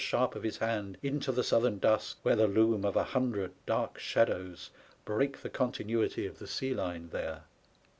[0.03, 3.99] sharp of his hand into the southern dusk, where the loom of a hundred dark
[3.99, 4.71] shadows
[5.05, 7.43] break the continuity of the sea line there.